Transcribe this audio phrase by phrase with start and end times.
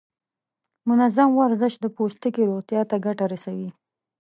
[0.89, 3.69] منظم ورزش د پوستکي روغتیا ته ګټه رسوي.